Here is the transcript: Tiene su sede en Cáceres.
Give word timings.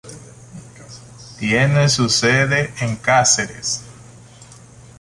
Tiene 1.37 1.87
su 1.87 2.09
sede 2.09 2.73
en 2.79 2.95
Cáceres. 2.95 3.83